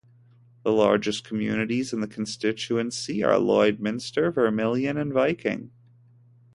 [0.63, 5.69] The largest communities in the constituency are Lloydminster, Vermilion and Viking.